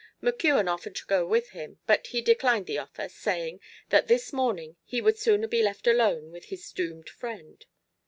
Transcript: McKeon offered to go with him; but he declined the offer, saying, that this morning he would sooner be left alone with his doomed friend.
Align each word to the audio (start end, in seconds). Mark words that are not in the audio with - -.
McKeon 0.23 0.67
offered 0.67 0.95
to 0.95 1.05
go 1.05 1.27
with 1.27 1.49
him; 1.49 1.77
but 1.85 2.07
he 2.07 2.21
declined 2.21 2.65
the 2.65 2.79
offer, 2.79 3.07
saying, 3.07 3.59
that 3.89 4.07
this 4.07 4.33
morning 4.33 4.75
he 4.83 4.99
would 4.99 5.19
sooner 5.19 5.47
be 5.47 5.61
left 5.61 5.85
alone 5.85 6.31
with 6.31 6.45
his 6.45 6.71
doomed 6.71 7.07
friend. 7.07 7.67